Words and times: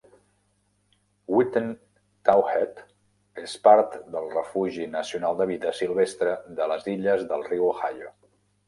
Witten 1.33 1.67
Towhead 2.29 2.81
és 3.43 3.55
part 3.69 3.99
del 4.17 4.33
refugi 4.39 4.91
nacional 4.97 5.41
de 5.43 5.49
vida 5.55 5.79
silvestre 5.83 6.37
de 6.63 6.73
les 6.75 6.93
illes 6.97 7.29
del 7.33 7.49
riu 7.53 7.71
Ohio. 7.73 8.15